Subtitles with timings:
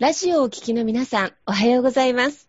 [0.00, 2.48] ラジオをお聞きの皆さん、おはようございます。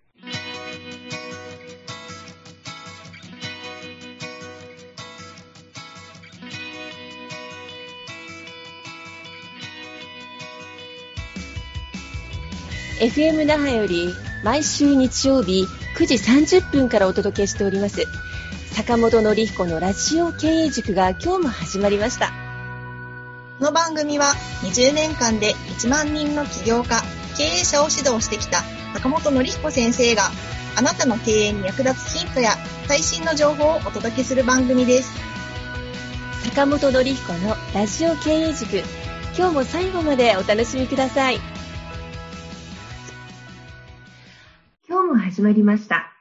[12.99, 14.13] FM 那覇より
[14.43, 15.65] 毎週日曜日
[15.97, 16.15] 9時
[16.59, 18.05] 30分からお届けしております
[18.73, 22.27] 坂本典彦のラジオ経営塾が今日も始まりました
[23.57, 27.01] この番組は20年間で1万人の起業家
[27.39, 28.63] 経営者を指導してきた
[28.95, 30.23] 坂本典彦先生が
[30.77, 32.49] あなたの経営に役立つヒントや
[32.85, 35.17] 最新の情報をお届けする番組です。
[36.49, 38.83] 坂本典彦のラジオ経営塾。
[39.37, 41.37] 今日も最後までお楽しみください。
[44.89, 46.11] 今日も始まりました。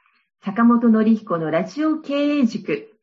[0.45, 2.93] 坂本典彦のラジオ経営塾。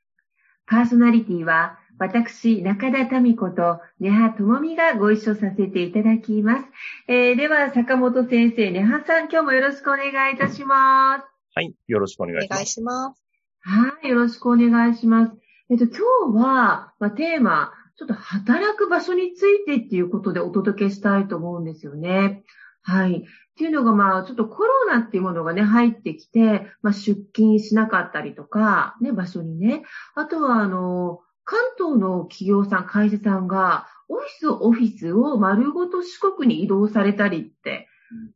[0.65, 6.65] パーソナリティは私、中田民子と根葉智美がご一緒させていただきます。
[7.09, 11.25] えー、では、坂本先生、根葉さん、今日もよろしくお願いいたします。
[11.55, 12.53] はい、よろしくお願いします。
[12.53, 13.23] お願いします。
[13.61, 15.33] はい、よろしくお願いします。
[15.71, 15.97] えっと、今
[16.33, 22.45] 日は、まあ、テーマ、ちょっと働く場所についてっていうことでお届けしたいと思うんですよね。
[22.83, 23.17] はい。
[23.21, 23.23] っ
[23.57, 29.83] ていうのが、まあ、ちょっとコロナっていうものがね、入ってきて、まあ、出勤しなかったりとか、ね、場所にね。
[30.15, 37.89] あとは、あの、関東の企業さん、会社さんが、オフィス、オフィスを丸ごと四国に移動されたりって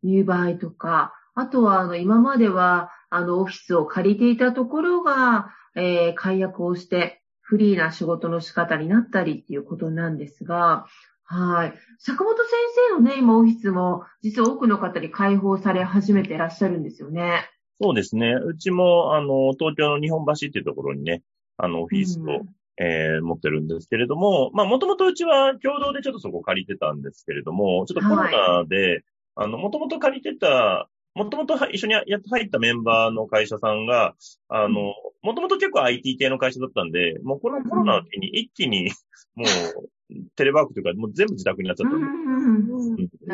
[0.02, 10.86] いう場合とか、あとは、あの、今までは、あの、オフィスを借りていたところが、えー、解約をして、フリーな仕事の仕方になったりっていうことなんですが、
[11.24, 11.74] はい。
[11.98, 12.46] 坂本先
[12.92, 17.48] 生のね、今オフィスも、実は多くの方に開放され始めていらっしゃるんですよね。
[17.80, 18.34] そうですね。
[18.34, 21.22] うちも、あの、東京の日本橋っていうところにね、
[21.56, 22.44] あの、オフィスを
[22.82, 29.02] えー、持ってるんですけれども、まあ、もともとうちは共同でちょっとそこ借りてたんですけれども、ちょっとコロナで、はい、
[29.36, 34.14] あの、もともと借りてた、もともと一緒にやって入ったメンバーの会社さんが、
[34.48, 38.90] あの、もともと結構 IT 系の会社だったんで、もうこのコロナの時に一気に、
[39.34, 42.00] もう、テレワークというか、もう全部自宅になっちゃったん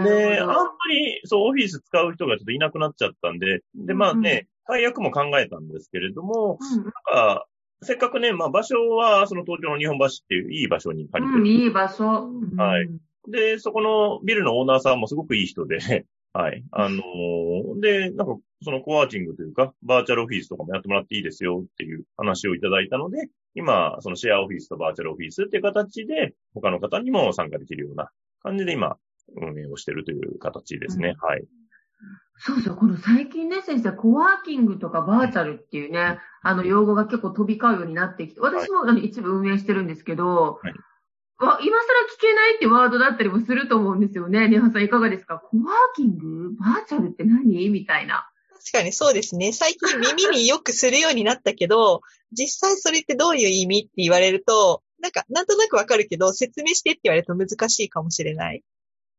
[0.03, 0.11] で。
[0.11, 0.55] で、あんま
[0.91, 7.47] り、そう、オフィス使う人がちょっといなくなっちゃったんで、で、まあね、解約も考えたんですけれども、なんか、
[7.83, 11.43] せっかくね、まあ場所は、その東京の日本橋っていういい場所に借りてる。
[11.43, 12.31] うん、いい場所。
[12.57, 12.89] はい。
[13.29, 15.79] で、そこのビルのオーナーさんもすごくいい人で、
[16.33, 16.65] はい。
[16.71, 28.11] あのー、で、なんか、そのコワーキングというか、バーチャルオフィスとかもやってもらっていいですよっていう話をいただいたので、今、そのシェアオフィスとバーチャルオフィスっていう形で、他の方にも参加できるような
[28.43, 28.99] 感じで今、
[29.35, 31.17] 運営をしているという形ですね。
[31.21, 31.45] うん、はい。
[32.39, 40.75] そうそう、この最近ね、先生、コワーキングとかバーチャルっていうね、あの、用語が結構飛び交うようになってきて、私も、はい、一部運営してるんですけど、はい、
[41.39, 41.61] 今更聞
[42.21, 44.49] けないってワードだったりもすると思うんですよね。
[44.49, 45.39] ネハさんいかがですか？
[45.39, 46.57] コワーキング？
[46.59, 47.69] バーチャルって何？
[47.69, 48.29] みたいな。
[48.51, 49.53] 確かにそうですね。
[49.53, 52.01] 最近耳によくするようになったけど、
[52.33, 58.63] 実際それってどういう意味って言われると、なんか、なんとなくわかるけど、説明してって言われると難しいかもしれない。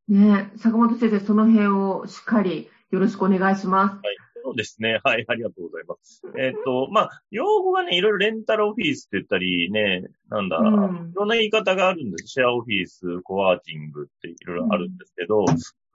[0.10, 3.96] ね坂本先生、その辺をしっかりよろしくお願いします。
[3.96, 4.16] はい。
[4.44, 5.00] そうですね。
[5.04, 5.26] はい。
[5.28, 6.22] ありがとうございます。
[6.38, 12.28] えっ、と、まあ、用語がね、いろいろレンタルオフィスって言ったりね、なんだ、うん、いろんな言い方があるんです。
[12.28, 15.46] シェアオフィス、コワーキングっていろいろあるんですけど、うん、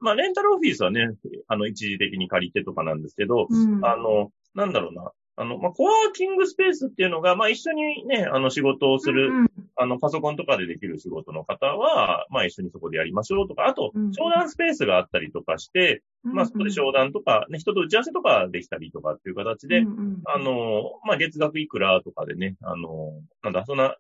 [0.01, 1.01] まあ、レンタルオフィスはね、
[1.49, 23.11] あの、一時的に借りてとかなんですけど、うん、あの、なんだろうな、あの、まあ、コワーキングスペースっていうのが、まあ、一緒にね、あの、仕事をする、うんうん、あの、パソコンとかでできる仕事の方は、まあ、一緒にそこでやりましょうとか、あと、商談スペースがあったりとかして、うんまあ、そこで商談とか、ね、人と打ち合わせとかできたりとかっていう形で、うんうん、あの、まあ、月額いくらとかでね、あの、
[23.43, 23.97] なんだ、そんな、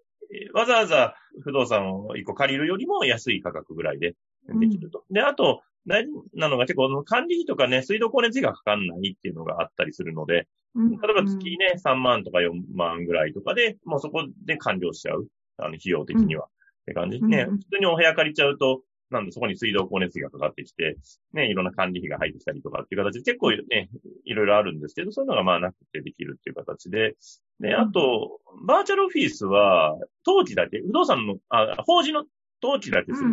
[0.55, 4.15] わざわざ不動産を一個借りるよりも安い価格ぐらいで
[4.49, 5.05] できると。
[5.11, 15.27] うん、で、あと、大事なのが結構管理費とかね、水道光熱費がかかんないっていうのがあったりするので、例えば月ね、3万とか4万ぐらいとかで、もうそこで完了しちゃう。
[15.59, 16.47] あの、費用的には。
[16.47, 17.21] って感じ。
[17.21, 20.97] でね、普通にお部屋借りちゃうと、なんでそこに水道光熱費がかかってきて、
[21.35, 23.91] ね、いろんな管理費が入ってきたりとかっていう形で結構ね、
[24.25, 27.15] いろいろあるんですけど、そういうのがまあなくてできるっていう形で、
[27.61, 29.97] で、あと、バーチャルオフィスは、
[30.27, 32.25] 登記だけ、不動産の、あ、法人の
[32.63, 33.29] 登記だけする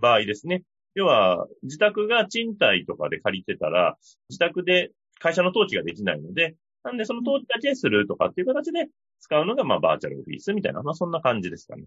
[0.00, 0.62] 場合ですね。
[0.94, 3.96] 要は、自宅が賃貸とかで借りてたら、
[4.28, 8.88] 自宅で会社の登記ができないので、なんでその登記だけするとかっていう形で
[9.20, 11.84] 使うのが、まあ、バーチャルオフィスみたいな、まあ、そんな感じですかね。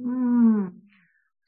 [0.00, 0.64] うん。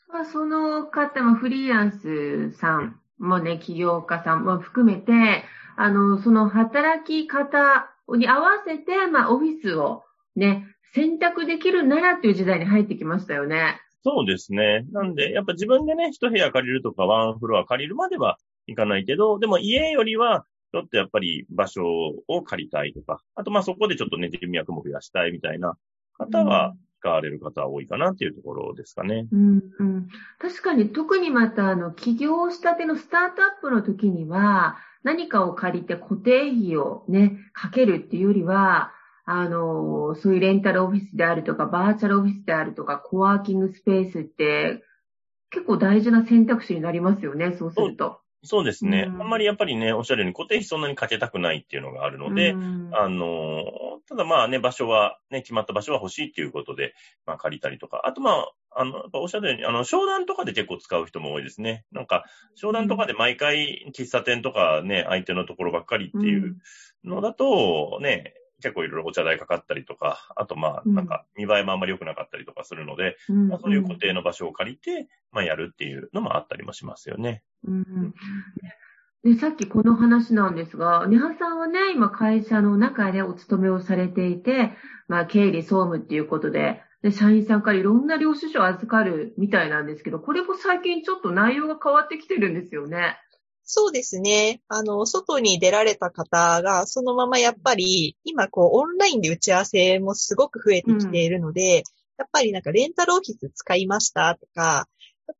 [0.08, 5.44] まあ、その方もフリーランスさんもね、起業家さんも含めて、
[5.76, 10.04] あの、その働き方に合わせて、まあ、オフィスを
[10.36, 13.80] ね、選択できるならっていう時代に入ってきましたよね。
[14.04, 14.86] そうですね。
[14.92, 18.38] なんで、やっぱ自分でね、一部屋借りるとか、ワンフロア借りるまでは、
[18.68, 20.46] 行かないけど、でも家よりは、
[20.76, 21.84] ちょっとやっぱり場所
[22.28, 25.78] を借りたいとか、あとまあそこでちょっとね、人脈も増やしたいみたいな
[26.18, 29.26] 方は、使われる方は多いかなっていうところですかね。
[29.30, 30.08] うん、うん。
[30.38, 38.92] 確かに特にまた、あの、起業したてのスタートアップの時には、何かを借りて固定費をね、かけるっていうよりは、
[39.24, 44.82] あの、そういうレンタルオフィスであるとか、バーチャルオフィスであるとか、コワーキングスペースって、
[45.50, 48.20] 結構大事な選択肢になりますよね、そうすると。
[48.42, 49.22] そうですね、うん。
[49.22, 53.64] あんまりやっぱりね、おっしゃるように固定費そんなにかけたくないっていうのがあるので、うん、あの、
[54.08, 56.94] ただまあね、場所は、ね、決まった場所は欲しいっていうことで、
[57.26, 61.84] まあ借りたりとか、あとまあ、あの、やっぱおっしゃるように、あの、商談とかで結構使う人も多いですね。
[61.92, 62.24] なんか、
[62.54, 66.56] 商談とかで毎回喫茶店とかね、相手のところばっかりっていう
[67.04, 77.42] のだと、ね、結構いろいろお茶代かかったりとか、あとまあ、なんか見栄えもあんまり良くなかったりとかするので、うん、まあ、そういう固定の場所を借りて、まあやるっていうのもあったりもしますよね。
[77.66, 78.14] うん、
[79.24, 84.72] でさっきこの話なんですが、ネハさんはね、今会社の中でお勤めをされていて、
[85.08, 93.18] まあ経理総務っていうことで、で社員さんからいろんな領収書を預かるみたいなんですけど、これも最近ちょっと内容が変わってきてるんですよね。
[93.68, 94.62] そうですね。
[94.68, 101.82] あの、外に出られた方が、そのままやっぱり、今こう、オンラインで打ち合わせもすごく増えてきているので、うん、
[102.18, 104.88] やっぱりなんかレンタルオフィス使いましたとか、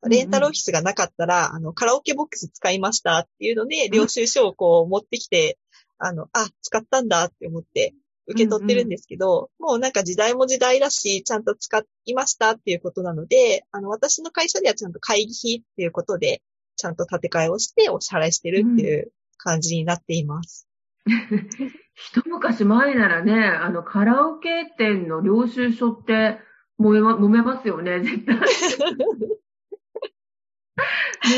[0.08, 5.56] レンタルオフィスがなかったら、うん、あの、カラオケボックス使いましたっていうので、領収書をこう持ってきて、
[5.98, 7.94] あの、あ、使ったんだって思って
[8.26, 16.42] 受け取ってるんですけど、うんうん、もうなんか時代も時代だし、ちゃんと使いましたっていうことなので、あの、私の会社ではちゃんと会議費っていうことで、
[16.76, 20.68] ちゃんと建て替えをしてお支払いしてるっていう感じになっています。
[21.06, 21.14] うん、
[21.94, 26.38] 一昔前ならね、あの、カラオケ店の領収書って
[26.78, 28.36] 揉めま、揉めますよね、絶対。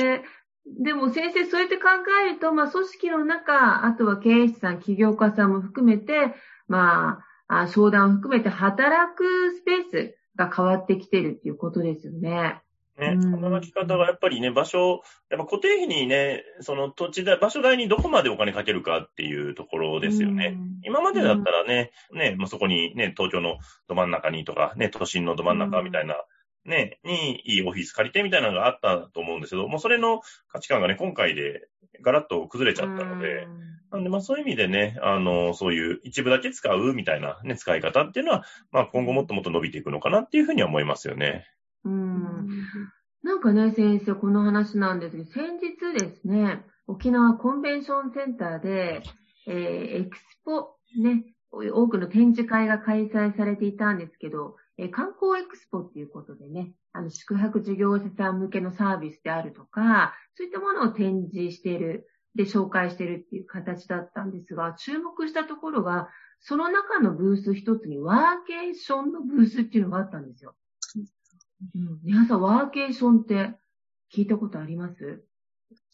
[0.03, 0.25] ね、
[0.67, 1.89] でも先生、そうやって考
[2.27, 6.35] えると、まあ、組織の中、あとは経営者さん、起業家さんも含めて、
[6.67, 12.61] まあ、商談を含めて働くスペースが変わってきてるっていうことですよね。
[12.99, 20.57] ね、働き方がやっぱりね、場所、やっぱ固定費にね、その土地代、場所代にどこまでお金かけるかっていうところですよね。
[20.83, 26.17] 今までだったらね、ね、もうそこにね、東京のど真ん中にとか、ね、都心のど真ん中みたいな、
[26.65, 31.69] ね、にいいオフィス借りてみたいなのがあったと思うんですけど、もうそれの価値観がね、今回で
[32.03, 33.47] ガラッと崩れちゃったので、
[33.91, 41.47] なんでまあそういう意味でね、あの、そういう一部だけ使うみたいなね、使い方っていうのは、まあ今後もっともっと伸びていくのかなっていうふうには思いますよね。
[41.85, 42.49] うん。
[43.23, 49.03] なんかね、先生、この話なんですけど、先日ですね、沖縄コンベンションセンターで、
[49.47, 66.09] えー、エクスポ、ね、多くの展示会が開催されていたんですけど、えー、観光エクスポっていうことでね、あの、宿泊事業者さん向けのサービスであるとか、そういったものを展示している、で、紹介しているっていう形だったんですが、注目したところが、
[66.41, 70.55] その中のブース一つにワーケーションのブースっていうのがあったんですよ。
[71.75, 72.01] うん。
[72.05, 73.55] 皆さん、ワーケーションって
[74.15, 75.23] 聞いたことあります？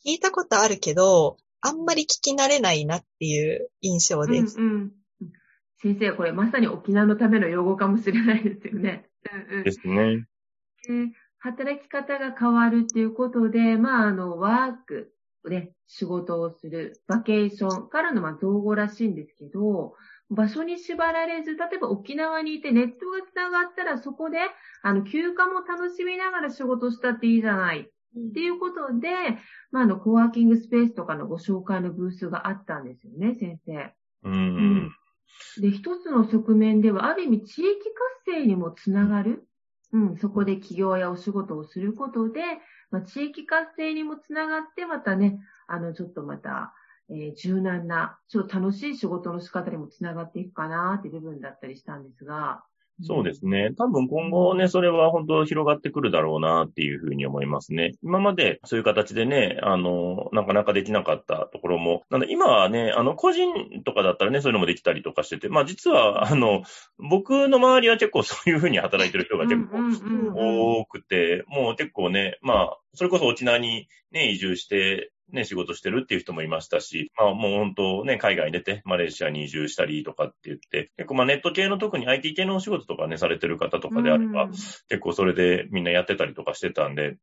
[0.07, 4.59] 聞いたことあるけど、あんまり聞き慣れないなっていう印象です。
[4.59, 4.93] うん、うん、
[5.79, 9.09] 先生、これまさに沖縄のための用語かもしれないですよね。
[9.51, 10.27] うんうん、ですね。
[11.39, 15.13] 働き方が変わるっていうことで、まあ、あの、ワーク
[15.49, 19.95] で仕事をする、バケーションからの、まあ、造語らしいんですけど、
[20.31, 24.39] 場所に縛られず、例えば沖縄にいてネットが繋がったらそこで、
[24.83, 27.81] あの、休暇も楽しみながら仕事したっていいじゃない。
[27.81, 29.09] っていうことで、
[29.73, 33.93] まあ、あの、コワーキングスペースとかのご紹介のブースがあったんですよね、先生。
[34.23, 34.93] うん、うん。
[35.61, 37.79] で、一つの側面では、ある意味地域
[38.25, 39.47] 活性にもつながる。
[39.93, 42.41] うん、そこで起業やお仕事をすることで、
[42.91, 46.75] まあ、地域活性にもつながって、またね、あの、ちょっとまた、
[47.11, 52.65] えー、柔軟な、ちょっと楽しい仕事の仕方にもつながっていくかなっていう部分だったりしたんですが。
[53.03, 53.73] そうですね。
[53.77, 57.95] 多分今後ね、それは本当広がってくるだろうなっていうふうに思いますね。
[58.05, 63.53] 今までそういう形でね、あの、なかなかできなかったところも、なんで今はね、あの、個人
[63.85, 66.63] とかだったらね、そういうのもできたりとかしてて、まあ実は、あの、
[66.99, 87.17] 僕の周りは結構 そういうふうに働いてる人が結構多くて、もう結構ね、まあ、それこそ沖縄にね、移住して、ね、仕事してるっていう人もいましたし、まあもう本当ね、海外に出て、マレーシアに移住したりとかって言って、結構まあネット系の特に IT 系のお仕事とかね、されてる方とかであれば、結構それでみんなやってたりとかしてたんで、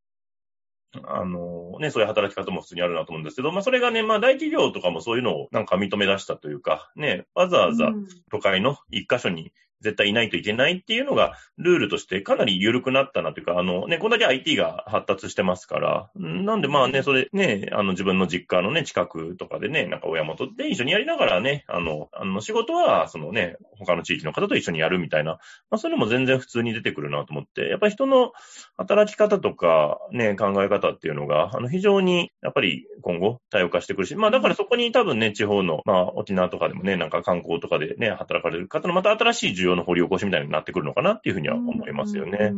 [1.03, 7.91] あのね、そういう働き方も普通にあるなと思うんですけど、まあそれがね、まあ大企業とかもそういうのをなんか認め出したというか、ね、わざわざ
[8.29, 28.31] 都会の一箇所に絶対いないといけないっていうのが、ルールとしてかなり緩くなったなというか、あのね、こんだけ IT が発達してますから、なんでまあね、それね、あの自分の実家のね、近くとかでね、なんか親元で一緒にやりながらね、あの、あの仕事は、そのね、他の地域の方と一緒にやるみたいな、まあそういうのも全然普通に出てくるなと思って、やっぱり人の
[28.77, 42.53] 働き方とかね、考え方っていうのが、あの非常にやっぱり今後多様化してくるし、まあだからそこに多分ね、地方の、まあ沖縄とかでもね、なんか観光とかでね、働かれる方のまた新しい需要の掘り起こしみたいになってくるのかなっていうふうには思いますよね。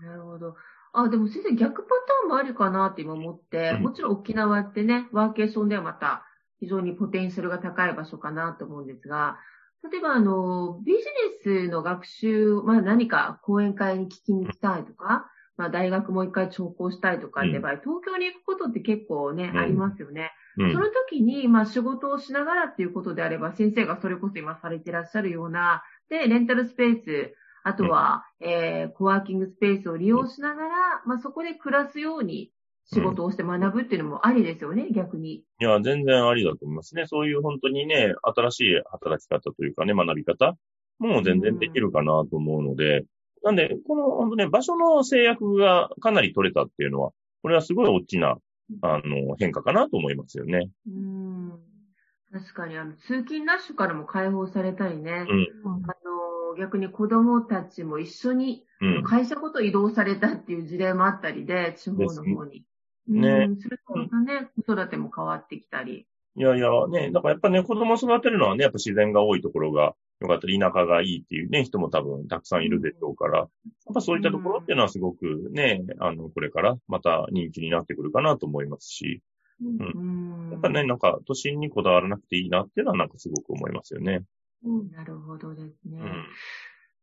[0.00, 0.56] なるほど。
[0.92, 6.24] あ、でも先生逆パターンもあるかなって今思って、もちろん沖縄ってね、ワーケーションではまた
[6.58, 9.38] 非常にポテンシャルが高い場所かなと思うんですが、
[9.90, 10.98] 例えばあの、ビジ
[11.54, 20.32] ネスの学習、まあ何か講演会に聞きに行きたいとか、まあ大学もう一回聴講したいとかって場合、東京に行くことって結構ね、ありますよね。
[20.56, 32.52] その時に、まあ仕事をしながらっていうことであれば、先生がそれこそ今されてらっしゃるような、で、レンタルスペース、あとは、うん、えー、コワーキングスペースを利用しながら、まあ、そこで暮らすように
[32.92, 35.34] 仕事をして学ぶっていうのもありですよね、うん、逆に。
[35.34, 37.06] いや、全然ありだと思いますね。
[37.06, 40.56] そういう本当にね、新しい働き方というかね、学び方
[40.98, 43.06] もう全然できるかなと思うので、うん、
[43.44, 47.12] なんで、この本当ね、場所の制約がかなり取れたっていうのは、
[47.42, 48.36] これはすごい大きな、
[48.82, 50.70] あの、変化かなと思いますよね。
[50.86, 51.70] うん
[52.32, 55.26] 確かに、あの、通勤ラッシュからも解放されたりね。
[55.28, 55.48] うん。
[56.60, 58.64] 逆に子供たちも一緒に、
[59.04, 62.64] 会社ごと移動されたっていう事例もあったりで、地方の方に。
[63.08, 63.46] ね。
[63.48, 66.06] うん、するとまたね、子育ても変わってきたり。
[66.36, 73.48] いやいや、ね、だからやっぱね、子供育てるのはね、やっぱ自然が多いところがよかったり、田舎がいいっていうね、人も多分たくさんいるでしょうから、やっ
[73.94, 79.22] ぱそういったところっていうのはすごくね、あの、これからまた人気になってくるかなと思いますし、
[79.62, 80.50] うん。
[80.52, 84.22] やっぱね、なんか都心にこだわらなくていいなっていうのはなんかすごく思いますよね。
[84.64, 86.00] うん、なるほどですね。
[86.00, 86.26] うん、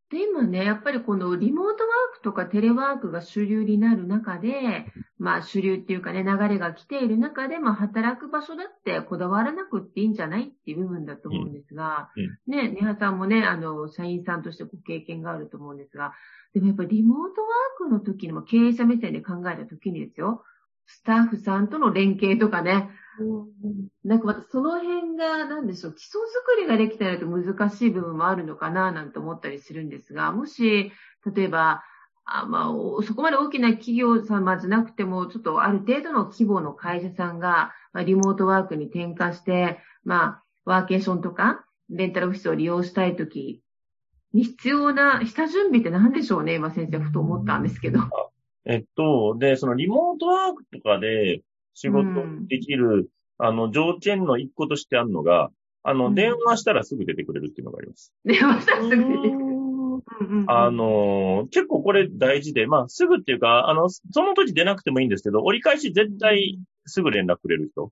[0.09, 4.85] で、今ね、やっぱりこのリモートワークとかテレワークが主流になる中で、
[5.17, 12.09] まあ主流っていうかね、流れが来ている中で、まあ働く場所だってこだわらなくていいんじゃないっていう部分だと思うんですが、
[12.47, 16.13] うん、ね、ネハさんもね、あの、社員さんとしてご経験があると思うんですが、
[16.53, 20.43] でもやっぱりリモートワークの時にも経営者目線で考えた時にですよ、
[20.87, 22.89] スタッフさんとの連携とかね、
[24.03, 30.91] なんかまたその辺が、なんでしょう、基礎作りができてないと難しい部分もあるのかな、なんて思ったりするんですが、もし、
[31.35, 31.83] 例えば、
[32.25, 43.61] あまあ、そこまで大きな企業様じゃなくても、ちょっとある程度の規模の会社さんが、まあ、リモートワークに転換して、まあ、ワーケーションとか、レンタルオフィスを利用したいとき
[44.33, 47.99] に必要な下準備って何でしょうね、今先生、ふと思ったんですけど。
[48.67, 51.41] えっと、で、そのリモートワークとかで
[51.73, 52.09] 仕事
[52.47, 53.09] できる、
[53.39, 55.49] うん、あの、条件の一個としてあるのが、
[55.83, 58.13] あの、うん、電話したらすぐ出てくれるっていうのがあります。
[58.25, 59.47] 電話したらすぐ出てくれる。
[60.47, 67.91] あの、結構これ大事で、まあ、すぐっていうか、あの、その時出なくてもいいんですけど、折り返し絶対すぐ連絡くれる人。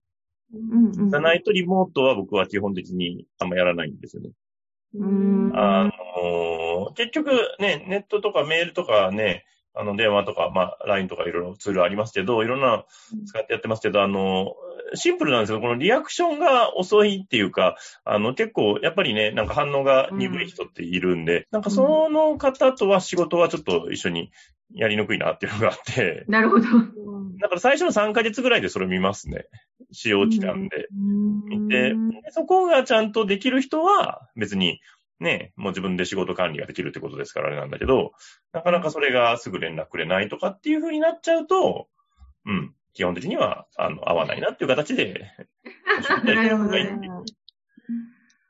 [0.53, 4.29] うんうん、じゃないとリモートは僕は基本的にあんまやらないんですよね。
[4.93, 9.43] うんあの、結局ね、ネットとかメールとかね、
[9.75, 12.85] あの、電話とか、まあ、LINE とかいろいろツールありますけど、いろんな
[13.25, 14.55] 使ってやってますけど、あの、
[14.93, 15.59] シンプルなんですよ。
[15.59, 24.31] このリアクションが遅いっていうか、あの、結構、やっぱりね、なんか反応が鈍い人っているんで、うん、なんかその方とは仕事はちょっと一緒に
[24.73, 26.25] やりにくいなっていうのがあって。
[26.27, 26.63] なるほど。
[27.39, 29.45] だから最初の3ヶ月ぐらいでそれ見ますね。
[29.91, 30.87] 使用期間で。
[31.49, 31.95] 見て、
[32.31, 34.79] そこがちゃんとできる人は別に
[35.19, 38.11] ね、もう自分で仕事管理ができるってことですからあれなんだけど、
[38.51, 41.87] なかなかそれがすぐ連絡くれないとかっていう風になっちゃうと、
[42.45, 45.31] うん、基本的には、あの、合わないなっていう形で、
[46.23, 46.99] なるほどね。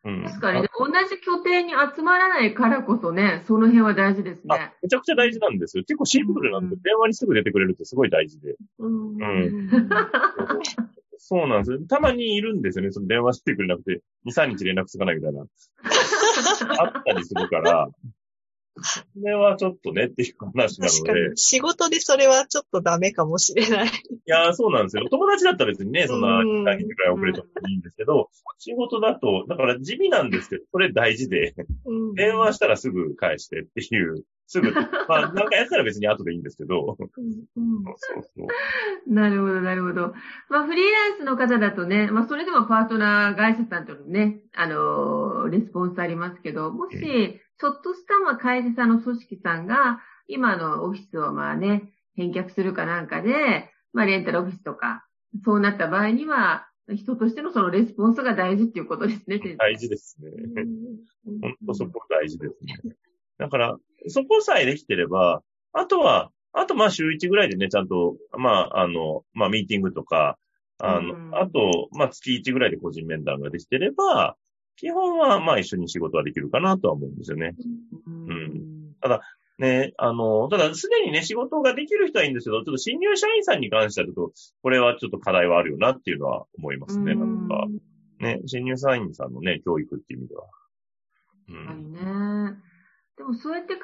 [0.05, 4.71] うん、確かに、同じ拠点に集まらないからこそね、その辺は大事ですね。
[4.83, 5.83] めちゃくちゃ大事なんですよ。
[5.83, 8.55] 結構シンプルなんで、うん、電話にすぐ出てくれるってすごい大事で。
[8.77, 9.15] うん。
[9.15, 9.69] うん
[11.17, 11.79] そうなんですよ。
[11.89, 12.91] たまにいるんですよね。
[12.91, 15.43] その電話してくれなくて、2、3日連絡つかないみたいな。
[16.79, 17.87] あったりするから、
[18.81, 21.31] それはちょっとねっていう話なので。
[21.35, 23.87] 仕事でそれはちょっとダメかもしれない。
[23.87, 23.89] い
[24.25, 25.07] や、そうなんですよ。
[25.09, 31.55] 友達だったら別にね、そんな2、3日くらい遅れてもいいんですけど、仕事だと、だから地味なんですけど、それ大事で、
[32.15, 36.97] 電話したらすぐ返してっていうすぐ、まあ、なんかやったら別に後でいいんですけど。
[39.07, 40.13] なるほど、なるほど。
[40.49, 55.05] まあ、フリーランスの方だとね、まあ、それでもパートナー会社さんとのね、あのー、レスポンスありますけど、もし、ちょっとしたまあ会社さんの組織さんが、今のオフィスをまあね、返却するかなんかで、まあ、レンタルオフィスとか、
[55.43, 60.31] そうなった場合には、人としてのそのレスポンスが大事っていうことですね、大事ですね。
[61.41, 62.95] 本当そこ大事ですね。
[63.37, 63.77] だから、
[64.07, 65.41] そこさえできてれば、
[65.73, 70.37] あとは、あとまあ週1ぐらいでね、ちゃんと、まあ、あの、まあミーティングとか、
[70.77, 74.35] あの、うん、あと、まあ月1ぐらいで個人面談ができてれば、
[74.77, 77.55] 基本はまあ一緒に仕事はできるかなとは思うんですよね。
[78.07, 78.29] うん。
[78.29, 79.21] うん、ただ、
[79.57, 87.67] ね、あの、ただすでにね、仕事ができる人はいいんですけど、ちょっと新入社員さんに関してはちょっと、これはちょっと課題はあるよなっていうのは思いますね、なんか。
[88.19, 90.43] ね、新入社員さんのね、教育っていう意味では。
[91.49, 91.65] うん。
[91.67, 92.74] はいね。
[93.17, 93.81] でもそうやって考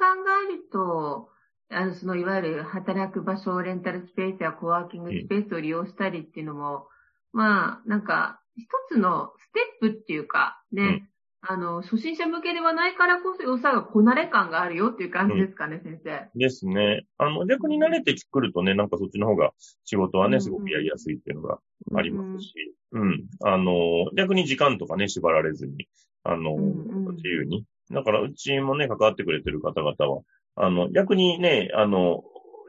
[0.50, 1.30] えると、
[1.70, 6.88] あの、その、いわゆる働く場所、レンタルスペースやコワーキングスペースを利用したりっていうのも、
[7.34, 11.10] うん、まあ、なんか、一つのステップっていうか、ね、うん、
[11.42, 16.30] あの、初心者向けではないからこそ良さがこなれ感があるよっていう感じですかね、うん、先生。
[16.38, 17.06] ですね。
[17.18, 19.52] あの、逆に慣れてくるとね、なんかそっちの方が
[19.86, 21.60] 仕事はね、すごくやりやすいっていうのが
[21.96, 22.54] ありますし、
[22.92, 23.74] うん、あの、
[24.18, 25.88] 逆に時間とかね、縛られずに、
[26.24, 27.66] あの、自由に。
[27.90, 30.22] だから、うちもね、関わってくれてる方々は、
[30.56, 32.24] あの、逆にね、あの、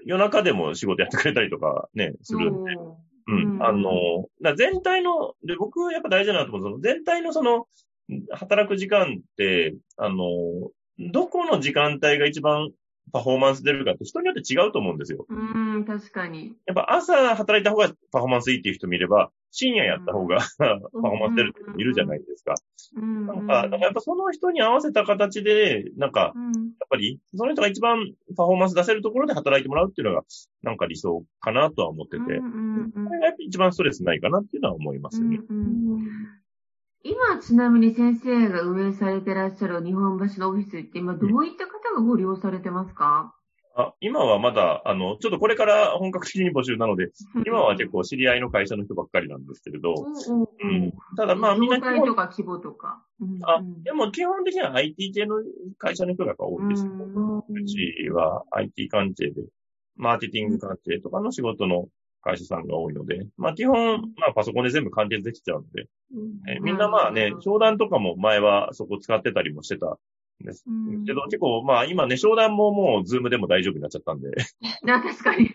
[0.04, 2.73] 夜中でも仕事やってくれたりとかね、するんで。
[3.28, 3.62] うん。
[3.62, 4.26] あの、
[4.57, 7.66] 全体の、で、僕やっぱ大事だなと思うの全体のその、
[8.33, 10.16] 働く時間って、あの、
[11.12, 12.71] どこの時間帯が一番
[13.12, 15.26] パフォーマンス出るかって人によって違うと思うんですよ。
[15.28, 16.54] うん、確かに。
[16.66, 22.54] やっぱ朝働いた方がパフォーマンスいいっていう人もいれば、深夜やった方が、パフォーマンス出るっているじゃないですか。
[22.97, 26.35] うん、なんか、なんかやっぱその人に合わせた形で、なんか、やっ
[26.88, 30.23] ぱり、その人が一番パフォーマンス出せるところで働いてもらうっていうのが、
[30.62, 32.30] なんか理想かなとは思ってて、こ
[33.12, 35.38] れが一番ストレスないかなっていうのは思いますよね。
[35.49, 35.61] うんう
[35.99, 36.41] ん
[37.04, 43.35] 今、ちなみに先生が運営されてらっしゃる日本橋のオフィスって、今、どういった方がご利用されてますか、
[43.75, 47.11] あ今はまだ、あの、ちょっとこれから本格的に募集なので、
[47.47, 51.78] 今は結構知り合いの会社の人ばっかりなんですけれど、うん、ただまあみんな。
[51.80, 53.02] 状とか規模とか。
[53.44, 55.37] あ、でも基本的には IT 系の
[55.78, 59.42] 会社の人が多いです、うちは IT 関係で、
[59.97, 61.88] マーケティング関係とかの仕事の
[62.22, 65.88] 会社さんが多いので、まあ基本、まあパソコンで全部完結できちゃうので、
[66.48, 69.98] えみんなまあね、商談とかも前はそこ使ってたりもしてた
[70.42, 70.64] です。
[71.06, 74.28] けど、結構、まあ今ね、商談ももう Zoom でも大丈夫になっちゃったんで。
[74.88, 75.50] あ、確かに。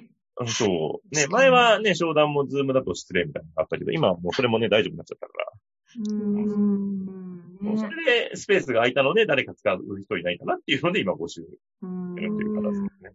[0.46, 1.16] そう。
[1.16, 5.52] ね、前はね、商談も Zoom だと失礼みたいなのがあったけど、今はもうそれもね、大丈夫になっちゃったから。
[6.12, 7.06] うん。
[7.60, 13.12] もうそれでスペースが空いたので、誰か使う人いないかなっていうので、今募集やってる形ですね。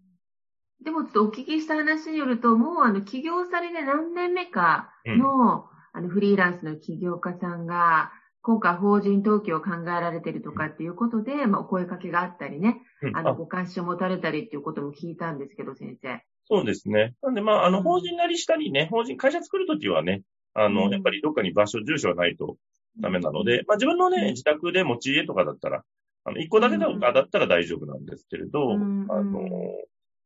[0.85, 12.83] でもちょっとお聞きした話によると、もうあの、起業されて何年目かの、うん、あの、フリーランスの起業家さんが、今回法人登記を考えられてるとかっていうことで、まあ、お声かけがあったりね、
[13.15, 16.21] あの、ご関心を持たれたりっていうことも聞いたんですけど、先生。
[16.49, 17.15] そうですね。
[17.23, 20.23] なんで、まあ、あの、法人なりしたりね、法人、会社作るときはね、
[20.55, 22.57] あの、やっぱりどっかに場所、住所がないと
[22.99, 25.85] ダメなので、まあ、自分のね、自宅で持ち家とかだったら、
[26.25, 29.41] あの、一戸建てとかだったら大丈夫なんですけれど、あの、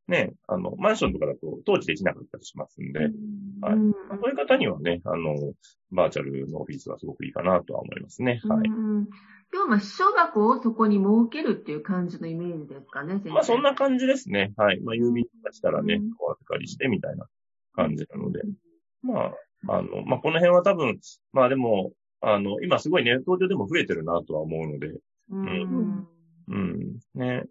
[0.08, 3.10] ね、あの、マンションとかだと登記できなかったりしますんで、はい。
[3.10, 5.34] そういう方にはね、あの、
[5.90, 8.40] バーチャルのオフィスはすごくいいかなとは思いますね。
[8.44, 8.68] はい。
[9.52, 14.52] 今日は秘書箱をそこに設けるっていう感じのイメージですかね、まあそんな感じですね。
[14.56, 14.80] はい。
[14.80, 17.26] まあ郵便がしたらね、お預かりしてみたいな
[17.72, 18.42] 感じなので。
[19.02, 19.32] ま
[19.68, 20.98] あ、あの、まあこの辺は多分、
[21.32, 24.88] まあでも、あの、今すごいね、東京でも増えてるなとは思うので、
[25.30, 26.06] うん。
[26.48, 26.98] うん。
[27.14, 27.44] ね。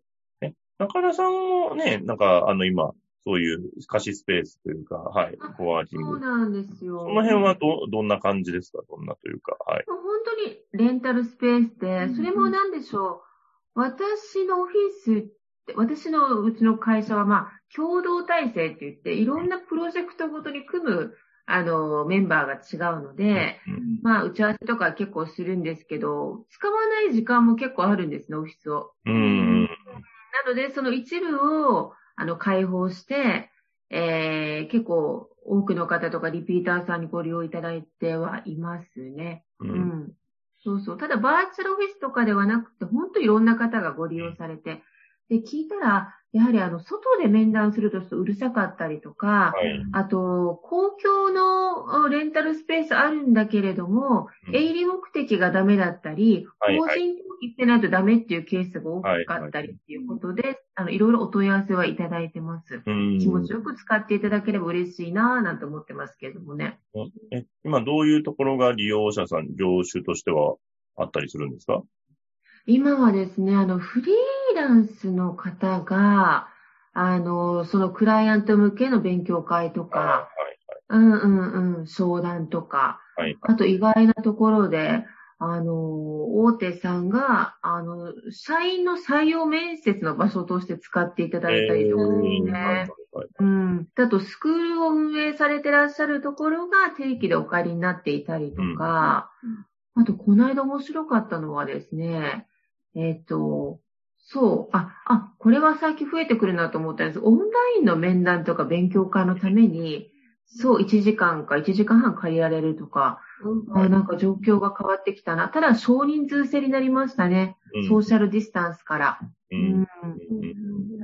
[0.78, 2.92] 中田さんもね、なんか、あの、今、
[3.24, 6.06] そういう貸しスペースというか、はい、コワーキング。
[6.06, 7.00] そうなんですよ。
[7.00, 8.84] その辺はど、どんな感じですか？
[8.88, 9.86] どんなというか、はい。
[9.88, 13.24] 本当にレンタルスペースで、それも何でしょ
[13.76, 13.80] う。
[13.80, 15.28] 私のオフィスっ
[15.66, 21.16] て、私のうちの会社は、まあ、共同体制って言って、いろんなプロジェクトごとに組む、
[21.48, 28.94] あの、メンバーが違うので、うん、まあ、打ち合わせとか結構するんですけど、使わない時間も結構あるんですね、オフィスを。
[29.06, 29.55] うん
[30.44, 33.52] なので、その一部を、あの、開放して、
[33.90, 39.46] えー、結構多くの方とかリピーターさんにご利用いただいてはいますね。
[39.60, 40.12] うん、うん。
[40.64, 40.98] そうそう。
[40.98, 44.82] ただ、バーチャルオフィスとかではなくて、本当いろんな方がご利用されて、
[45.30, 59.12] で、聞いたら、やはりあの、外で面談するとうるさかったりとか、はい、あと、公共のレンタルスペースあるんだけれども、うん、営利目的がダメだったり、はいはい、法人登記ってないとダメっていうケースが多か
[59.48, 62.82] ったりっていうことで、はいはい、あの、いろいろお問い合わせはいただいてます。
[62.86, 66.80] 気持ちよく使っていただければ嬉しいなぁなんて思ってますけれどもね。
[67.32, 70.56] え、今どういうところが利用者さん、業種としては
[70.98, 71.82] あったりするんですか？
[72.68, 76.48] 今はですね、あの、フリーランスの方が、
[76.94, 85.06] あの、そのクライアント向けの勉強会とか、はいはい、うんうんうん、相談とか、はい、あと意外なところで、
[85.46, 92.88] ああの、大手さんが、あの、社員の採用面接の場所として使っていただいたりとかですね。
[93.40, 93.88] うん。
[93.96, 99.32] あと、スクールを運営されてらっしゃるところが定期でお借りになっていたりとか、
[99.96, 102.48] うん、あと、この間面白かったのはですね、
[102.96, 103.80] えっ、ー、と、
[104.18, 107.20] そう、あ、あ、これは最近増えてくるなと思ったんです。
[107.20, 107.46] オンラ
[107.78, 110.12] インの面談とか勉強会のために、
[110.48, 115.50] そう、1時間か1時間半借りられるとか、うん、あなんか状況が変わってきたな。
[115.50, 117.58] ただ少人数制になりましたね。
[117.74, 119.20] うん、ソーシャルディスタンスから。
[119.52, 119.82] うん、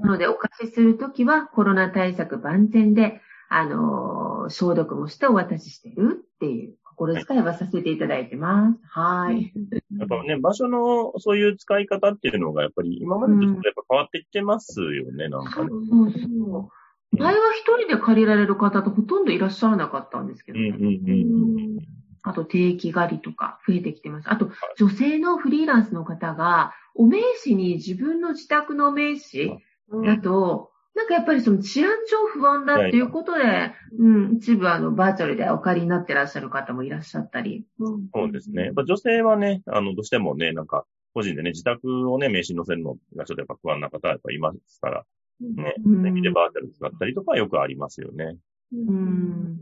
[0.01, 8.79] なので、お貸しするときはコロナ対策万全で、あのー、消毒もしてお渡ししてるっていう心遣いはさせていただいてます。
[8.89, 9.51] はい。
[9.97, 15.69] やっぱね、場所のそういう使い方っていうのがやっぱり今までとちょっとやっぱ変わってきてますよね、なんかね。
[15.69, 16.69] そうそう。
[17.11, 24.29] 前は一人で借りられる方とほとんどいらっしゃらなかったんですけど、ね、うんうんうんあと定期借りとか増えてきてます。
[24.29, 29.59] あと、女性のフリーランスの方が、お名刺に自分の自宅の名刺
[30.05, 37.65] だと、なんかやっぱりその治安上不安だっていうことで、うん、一部あの、バーチャルでお借りになってらっしゃる方もいらっしゃったり。
[37.79, 38.65] そうですね。
[38.65, 45.05] やっぱ女性はね、あの、どうしてもね、なんか、個人でね、自宅をね、名刺に載せるのがちょっとやっぱ不安な方はやっぱいますから、
[45.41, 45.75] ね、
[46.21, 48.37] でバーチャル使ったりとかよくありますよね。
[48.73, 49.59] うん。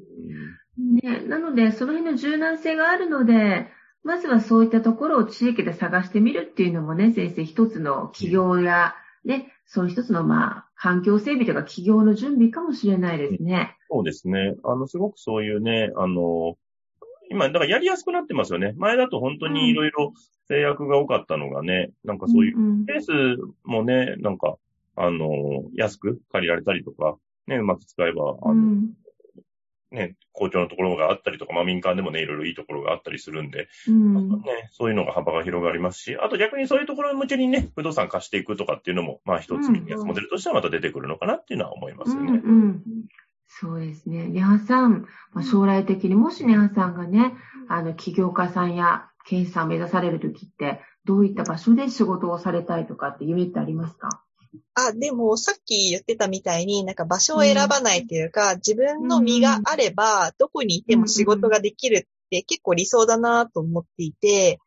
[0.78, 3.68] ね、なので、その辺の柔軟性があるので、
[4.04, 13.78] まずはそういったところを地域で探してみるっていうのもね、先生一つの企業や、ね、そういう一つのまあ、環境整備とか企業の準備かもしれないですね。
[13.90, 14.56] そうですね。
[14.64, 16.58] あの、すごくそういうね、あの、
[17.30, 18.74] 今、だからやりやすくなってますよね。
[18.78, 20.14] 前だと本当にいろいろ
[20.48, 23.12] 制約が多かったのがね、うん、なんかそういうケース
[23.64, 24.58] もね、なんか、
[25.02, 28.90] あの、安く借りられたりとか、ね、うまく使えば、あの、うん、
[29.92, 42.42] ね、校長のところがあったりとか、まあ民間でもね、いろいろいいところがあったりするんで、うん、ね、そういうのが幅が広がりますし、あと逆にそういうところ向けにね、不動産貸していくとかっていうのも、まあ一つビジネスモデルとしてはまた出てくるのかなっていうのは思いますよね。
[42.44, 42.84] うんうん、
[43.48, 44.28] そうですね。
[44.28, 47.34] ネハさん、まあ、将来的にもしネハさんがね、
[47.70, 54.24] あの、起業家さんや経営者を目指されるときって、どういった場所で仕事をされたいとかって夢ってありますか？
[54.74, 64.60] あ、でもさっき言ってたみたいに、なんか場所を選ばないっていうか、うん、自分の身があれば、どこにいても仕事ができるって結構理想だなと思っていて、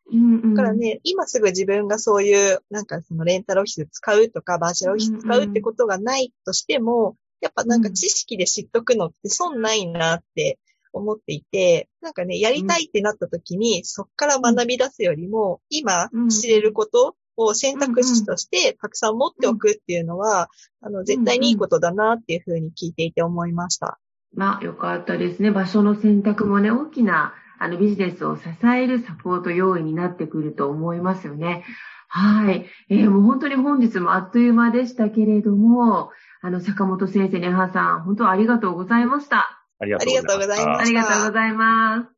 [0.51, 10.59] だからね、今すぐ自分がそういう、なんかそのレンタルオフィス使うとか、バーチャルオフィス使うってことがないとしても、やっぱなんか知識で知っとくのって損ないなって
[10.93, 20.49] 思っていて、なんかね、やりたいってなった時に、そっから学び出すよりも、今知れることを選択肢としてたくさん持っておくっていうのは、
[20.81, 23.99] あの、絶対にいいことだなっていうふうに聞いていて思いました。
[24.35, 25.51] まあ、よかったですね。
[25.51, 31.63] 場所の選択もね、大きな、あの、ビジネスを支えるサポート要因になってくると思いますよね。
[32.07, 32.65] はい。
[32.89, 39.63] えー、もう本当に本日もあっという間でしたけれども、あの、坂本先生、ねはさん、本当ありがとうございました。
[39.79, 40.81] ありがとうございます。
[40.81, 42.12] ありがとうございます。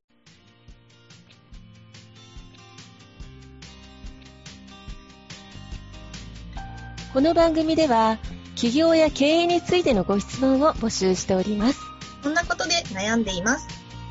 [7.16, 8.18] この番組では
[8.56, 11.80] 企業や経営についてのご質問を募集しております。
[12.22, 13.70] こんなことで悩んでいます。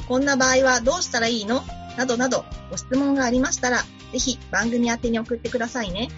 [0.08, 1.62] こんな場合はどうしたらいいの？
[1.98, 6.08] などなどご質問がありましたら、ぜひ番組宛てに送ってくださいね。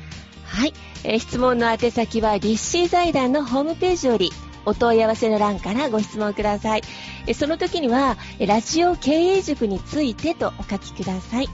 [0.44, 0.75] はい。
[1.03, 4.31] えー、質問の宛先は立志財団のホームページより
[4.64, 6.83] お問い合わせの欄からご質問ください。
[7.27, 11.49] えその時には、ラジオ経営塾についてとお書きください。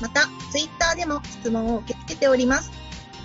[0.00, 2.85] また、ツイッターでも質問を受け付けております。